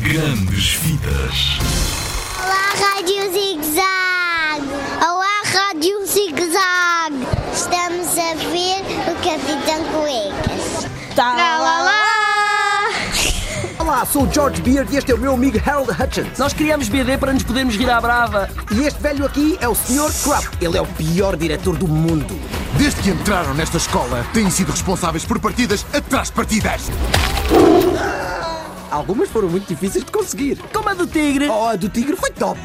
Grandes 0.00 0.74
Vidas. 0.74 1.58
Olá, 2.38 2.72
Rádio 2.74 3.32
Zig 3.32 3.62
Zag! 3.64 4.62
Olá, 5.00 5.42
Rádio 5.44 6.06
Zig 6.06 6.34
Zag! 6.50 7.14
Estamos 7.54 8.18
a 8.18 8.34
ver 8.50 8.82
o 9.10 9.14
Capitão 9.22 9.84
Cuecas. 9.92 10.86
Tá 11.14 11.34
lá, 11.34 11.82
lá! 11.82 12.90
Olá, 13.78 14.04
sou 14.04 14.24
o 14.24 14.32
George 14.32 14.60
Beard 14.62 14.92
e 14.92 14.96
este 14.96 15.12
é 15.12 15.14
o 15.14 15.18
meu 15.18 15.34
amigo 15.34 15.60
Harold 15.64 15.90
Hutchins. 15.90 16.38
Nós 16.38 16.52
criamos 16.52 16.88
BD 16.88 17.16
para 17.16 17.32
nos 17.32 17.44
podermos 17.44 17.76
rir 17.76 17.88
à 17.88 18.00
brava. 18.00 18.50
E 18.72 18.86
este 18.86 19.00
velho 19.00 19.24
aqui 19.24 19.56
é 19.60 19.68
o 19.68 19.74
Sr. 19.74 20.12
Krupp. 20.22 20.48
Ele 20.60 20.76
é 20.76 20.82
o 20.82 20.86
pior 20.86 21.36
diretor 21.36 21.76
do 21.76 21.86
mundo. 21.86 22.38
Desde 22.76 23.00
que 23.00 23.10
entraram 23.10 23.54
nesta 23.54 23.76
escola, 23.76 24.26
têm 24.32 24.50
sido 24.50 24.72
responsáveis 24.72 25.24
por 25.24 25.38
partidas 25.38 25.86
atrás 25.92 26.28
de 26.28 26.34
partidas. 26.34 26.90
Algumas 28.94 29.28
foram 29.28 29.48
muito 29.48 29.66
difíceis 29.66 30.04
de 30.04 30.12
conseguir. 30.12 30.56
Como 30.72 30.88
a 30.88 30.94
do 30.94 31.04
tigre. 31.04 31.48
Oh, 31.48 31.66
a 31.66 31.74
do 31.74 31.88
tigre 31.88 32.14
foi 32.14 32.30
top. 32.30 32.60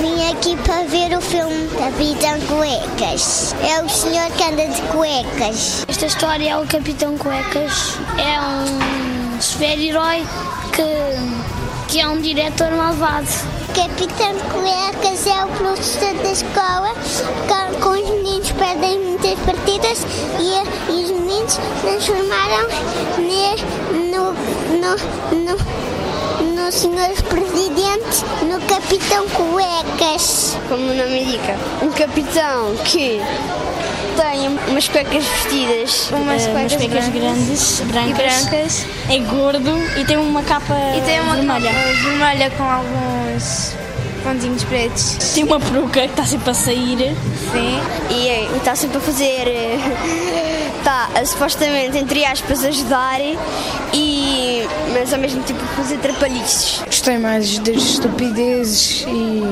Vim 0.00 0.30
aqui 0.30 0.56
para 0.64 0.84
ver 0.84 1.14
o 1.14 1.20
filme 1.20 1.68
Capitão 1.68 2.40
Cuecas. 2.46 3.54
É 3.62 3.82
o 3.84 3.88
senhor 3.90 4.30
que 4.30 4.42
anda 4.42 4.66
de 4.66 4.80
cuecas. 4.88 5.84
Esta 5.86 6.06
história 6.06 6.52
é 6.52 6.56
o 6.56 6.66
Capitão 6.66 7.18
Cuecas. 7.18 7.98
É 8.16 8.40
um 8.40 9.40
super-herói 9.42 10.24
que, 10.72 11.92
que 11.92 12.00
é 12.00 12.08
um 12.08 12.18
diretor 12.18 12.70
malvado. 12.70 13.28
Capitão 13.74 14.38
Cuecas 14.52 15.26
é 15.26 15.44
o 15.44 15.48
professor 15.48 16.14
da 16.14 16.32
escola 16.32 16.94
com, 17.46 17.80
com 17.80 17.90
os 17.90 18.19
perdem 18.60 18.98
muitas 19.00 19.38
partidas 19.40 20.06
e, 20.38 20.92
e 20.92 21.04
os 21.04 21.10
meninos 21.10 21.58
transformaram 21.80 22.68
no, 24.10 24.32
no, 24.76 24.96
no, 25.38 26.54
no 26.54 26.70
senhor 26.70 27.10
presidente 27.22 28.22
no 28.42 28.60
Capitão 28.66 29.26
Cuecas. 29.30 30.58
como 30.68 30.82
o 30.90 30.94
nome 30.94 31.22
indica, 31.22 31.56
um 31.82 31.90
capitão 31.90 32.76
que 32.84 33.18
tem 34.14 34.48
umas 34.68 34.88
cuecas 34.88 35.24
vestidas, 35.24 36.10
umas 36.12 36.46
Eh, 36.46 36.50
umas 36.50 36.74
cuecas 36.76 37.08
grandes, 37.08 37.80
brancas. 37.86 38.44
brancas 38.44 38.86
É 39.08 39.18
gordo 39.20 39.72
e 39.98 40.04
tem 40.04 40.18
uma 40.18 40.42
capa 40.42 40.74
e 40.98 41.00
tem 41.00 41.18
uma 41.22 41.36
vermelha. 41.36 41.70
capa 41.70 42.02
vermelha 42.02 42.50
com 42.50 42.64
alguns 42.64 43.79
pontinhos 44.20 44.64
pretos. 44.64 45.16
Tem 45.34 45.44
uma 45.44 45.60
peruca 45.60 46.00
que 46.00 46.06
está 46.06 46.24
sempre 46.24 46.50
a 46.50 46.54
sair. 46.54 46.98
Sim. 47.52 47.78
E 48.10 48.56
está 48.56 48.74
sempre 48.74 48.98
a 48.98 49.00
fazer. 49.00 49.46
Está 50.78 51.08
supostamente, 51.26 51.98
entre 51.98 52.24
aspas, 52.24 52.64
ajudar, 52.64 53.20
e, 53.92 54.62
mas 54.94 55.12
ao 55.12 55.18
mesmo 55.18 55.42
tempo 55.42 55.60
fazer 55.76 55.98
trapalhices. 55.98 56.82
Gostei 56.86 57.18
mais 57.18 57.58
das 57.58 57.76
estupidezes 57.76 59.04
e 59.06 59.42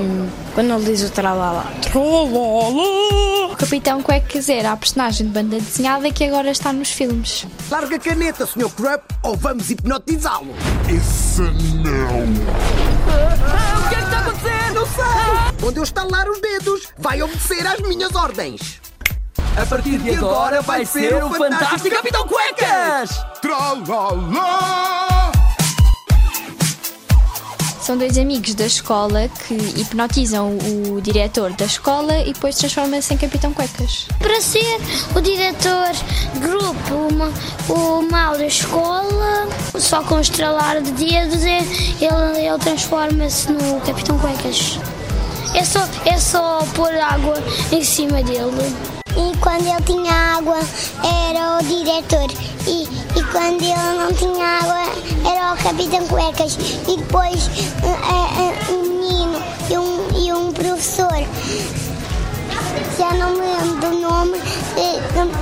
quando 0.55 0.73
ele 0.73 0.85
diz 0.87 1.03
o 1.03 1.11
tralala. 1.11 1.67
O 1.95 3.55
Capitão 3.57 4.03
Cuecas 4.03 4.49
era 4.49 4.73
a 4.73 4.77
personagem 4.77 5.27
de 5.27 5.33
banda 5.33 5.59
desenhada 5.59 6.11
que 6.11 6.25
agora 6.25 6.51
está 6.51 6.73
nos 6.73 6.91
filmes. 6.91 7.47
Larga 7.71 7.97
a 7.97 7.99
caneta, 7.99 8.47
Sr. 8.47 8.71
Krupp, 8.71 9.03
ou 9.23 9.37
vamos 9.37 9.71
hipnotizá-lo. 9.71 10.55
Esse 10.89 11.43
não. 11.43 13.68
Não 14.79 14.87
sei. 14.87 15.59
Quando 15.61 15.79
eu 15.79 15.83
estalar 15.83 16.29
os 16.29 16.41
dedos, 16.41 16.93
vai 16.97 17.21
obedecer 17.21 17.67
às 17.67 17.81
minhas 17.81 18.15
ordens. 18.15 18.81
A 19.61 19.67
partir 19.67 19.99
de 19.99 20.15
agora 20.15 20.63
vai 20.63 20.87
ser 20.87 21.21
o 21.25 21.31
fantástico 21.31 21.97
Capitão 21.97 22.29
Cuecas. 22.29 23.11
Tralala! 23.43 25.28
São 27.89 27.97
dois 27.97 28.19
amigos 28.19 28.55
da 28.55 28.67
escola 28.67 29.31
que 29.47 29.55
hipnotizam 29.55 30.59
o 30.93 31.01
diretor 31.01 31.51
da 31.55 31.65
escola 31.65 32.21
e 32.21 32.35
depois 32.35 32.55
transformam-se 32.57 33.15
em 33.15 33.17
Capitão 33.17 33.51
Cuecas. 33.55 34.07
Para 34.19 34.43
ser 34.43 34.79
o 35.17 35.21
diretor 35.23 35.89
grupo, 36.39 36.95
uma- 37.11 37.33
o 37.67 38.03
mal 38.11 38.37
da 38.37 38.45
escola, 38.45 39.49
só 39.79 40.03
com 40.03 40.21
estralar 40.21 40.83
de 40.83 40.91
dedos, 40.91 41.43
é- 41.47 41.61
ele, 41.99 42.47
ele 42.47 42.59
transforma-se 42.59 43.51
no 43.53 43.81
Capitão 43.81 44.19
Cuecas. 44.19 44.79
É 45.55 45.65
só, 45.65 45.81
é 46.05 46.19
só 46.19 46.59
pôr 46.75 46.93
água 46.93 47.43
em 47.73 47.83
cima 47.83 48.23
dele. 48.23 48.77
E 49.17 49.35
quando 49.39 49.67
ele 49.67 49.81
tinha 49.87 50.13
água, 50.37 50.59
era 51.31 51.57
o 51.57 51.63
diretor. 51.65 52.31
E 52.67 52.87
quando 53.33 53.63
ele 53.63 53.99
não 53.99 54.13
tinha 54.13 54.45
água, 54.45 54.93
era 55.31 55.53
o 55.53 55.57
Capitão 55.57 56.07
Cuecas. 56.07 56.59
E 56.89 56.97
depois 56.97 57.51
eh, 57.83 57.99
eh, 58.41 58.73
um 58.73 58.83
menino 58.83 59.43
e 59.71 59.79
um, 59.79 60.27
e 60.27 60.33
um 60.33 60.53
professor. 60.53 61.13
Já 62.99 63.13
não 63.15 63.33
me 63.33 63.41
lembro 63.41 63.81
do 63.81 64.01
nome. 64.01 64.39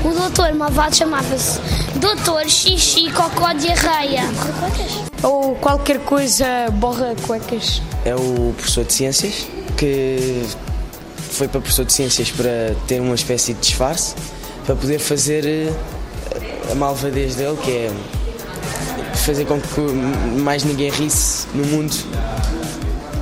O 0.05 0.21
doutor 0.21 0.53
malvado 0.55 0.95
chamava-se 0.97 1.61
Doutor 1.97 2.49
Xixi 2.49 3.11
Cocó 3.11 3.53
Diarreia. 3.53 4.23
Ou 5.23 5.55
qualquer 5.57 5.99
coisa 6.01 6.47
borra 6.73 7.15
cuecas. 7.27 7.83
é 8.05 8.15
o 8.15 8.53
professor 8.57 8.85
de 8.85 8.93
ciências 8.93 9.47
que 9.77 10.45
foi 11.31 11.49
para 11.49 11.61
professor 11.61 11.85
de 11.85 11.93
ciências 11.93 12.31
para 12.31 12.75
ter 12.87 13.01
uma 13.01 13.15
espécie 13.15 13.53
de 13.55 13.61
disfarce 13.61 14.15
para 14.65 14.75
poder 14.75 14.99
fazer 14.99 15.47
eh, 15.47 15.73
a 16.71 16.75
malvadez 16.75 17.37
dele, 17.37 17.57
que 17.63 17.71
é 17.71 17.93
fazer 19.15 19.45
com 19.45 19.61
que 19.61 19.81
mais 20.41 20.65
ninguém 20.65 20.91
risse 20.91 21.47
no 21.55 21.65
mundo 21.67 21.95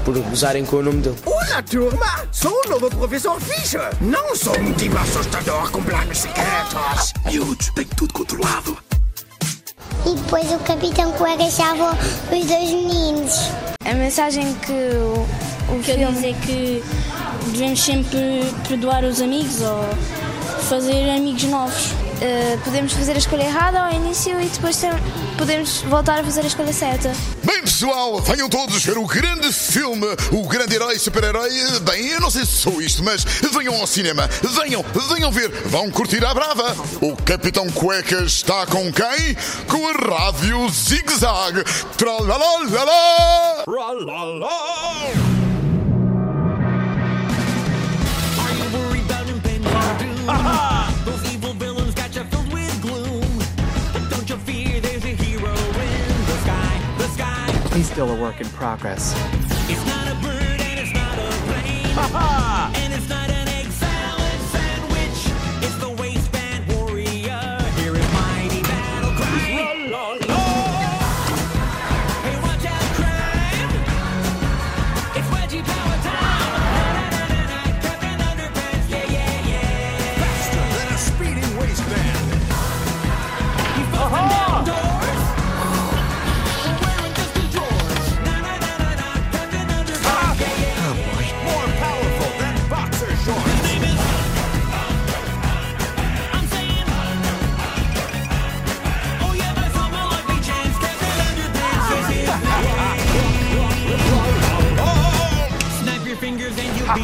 por 0.05 0.19
gozarem 0.19 0.65
com 0.65 0.77
o 0.77 0.83
nome 0.83 1.01
dele. 1.01 1.17
Olá, 1.25 1.63
turma! 1.63 2.07
Sou 2.31 2.53
o 2.67 2.69
novo 2.69 2.91
professor 2.91 3.41
Fischer. 3.41 3.91
Não 4.01 4.35
sou 4.37 4.59
um 4.59 4.73
tipo 4.75 4.97
assustador 4.99 5.71
com 5.71 5.83
planos 5.83 6.19
secretos. 6.19 7.13
Miúdos, 7.25 7.71
tem 7.75 7.87
tudo 7.87 8.13
controlado. 8.13 8.77
E 10.07 10.15
depois 10.15 10.53
o 10.53 10.59
Capitão 10.59 11.11
Cuecas 11.13 11.55
salvou 11.55 11.91
os 11.91 12.47
dois 12.47 12.71
meninos. 12.71 13.51
A 13.85 13.95
mensagem 13.95 14.55
que 14.67 14.73
o, 14.73 15.75
o 15.75 15.83
Quer 15.83 15.97
filme 15.97 16.13
dizer 16.13 16.35
que 16.45 16.83
devemos 17.53 17.83
sempre 17.83 18.19
perdoar 18.69 19.05
os 19.05 19.21
amigos 19.21 19.61
ou 19.61 19.89
fazer 20.69 21.11
amigos 21.11 21.45
novos. 21.45 21.93
eh, 22.21 22.57
podemos 22.65 22.93
fazer 22.93 23.13
a 23.13 23.19
escolha 23.19 23.43
errada 23.43 23.81
ao 23.81 23.93
início 23.93 24.41
e 24.41 24.47
depois 24.47 24.81
podemos 25.37 25.83
voltar 25.83 26.21
a 26.21 26.25
fazer 26.25 26.41
a 26.43 26.47
escolha 26.47 26.73
certa. 26.73 27.13
Bem, 27.43 27.61
pessoal, 27.63 28.21
venham 28.23 28.49
todos 28.49 28.83
ver 28.85 28.97
o 28.97 29.05
grande 29.07 29.53
filme, 29.53 30.07
o 30.33 30.47
grande 30.49 30.75
herói, 30.75 30.99
super-herói. 30.99 31.51
Bem, 31.83 32.07
eu 32.09 32.21
não 32.21 32.31
sei 32.31 32.47
se 32.47 32.53
sou 32.53 32.81
isto, 32.81 33.03
mas 33.03 33.25
venham 33.53 33.75
ao 33.75 33.87
cinema. 33.87 34.29
Venham, 34.43 34.85
venham 35.09 35.31
ver. 35.31 35.51
Vão 35.67 35.91
curtir 35.91 36.25
a 36.25 36.33
brava. 36.33 36.75
O 37.03 37.15
Capitão 37.17 37.69
Cuecas 37.71 38.33
está 38.33 38.65
com 38.67 38.91
quem? 38.93 39.37
Com 39.69 39.87
a 39.89 39.93
Rádio 39.93 40.67
Zig 40.71 41.13
Zag. 41.19 41.63
Tralalala! 41.99 43.65
He's 57.75 57.91
still 57.91 58.09
a 58.09 58.21
work 58.21 58.41
in 58.41 58.49
progress. 58.51 59.15
Snap 62.05 62.75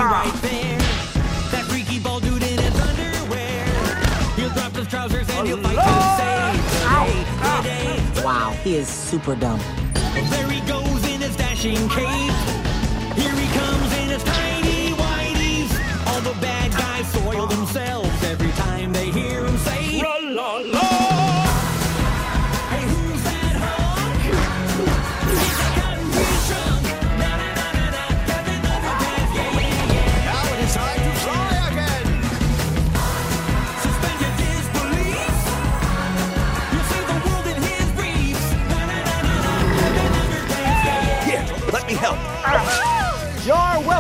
right 0.05 0.33
there. 0.43 0.79
That 1.51 1.65
freaky 1.69 1.99
bald 1.99 2.23
dude 2.23 2.43
in 2.43 2.59
his 2.59 2.81
underwear. 2.81 3.67
He'll 4.37 4.51
drop 4.51 4.73
his 4.73 4.87
trousers 4.89 5.29
and 5.31 5.47
he'll 5.47 5.59
fight 5.59 5.77
to 5.77 5.83
save 6.17 6.57
the 7.41 7.63
day. 7.69 8.05
Ah. 8.17 8.23
Wow, 8.25 8.51
he 8.63 8.77
is 8.77 8.89
super 8.89 9.35
dumb. 9.35 9.61
There 10.31 10.49
he 10.49 10.61
goes 10.63 11.05
in 11.09 11.21
his 11.21 11.37
dashing 11.37 11.89
cape. 11.89 12.33
Here 13.17 13.35
he 13.35 13.50